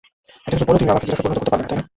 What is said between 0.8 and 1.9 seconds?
তুমি আমাকে জিরাফে পরিণত করতে পারবে না, তাই না?